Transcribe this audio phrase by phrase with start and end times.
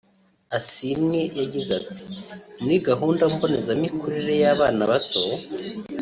[0.57, 1.99] Asiimwe yagize ati
[2.61, 5.21] “Muri gahunda mbonezamikurire y’abana bato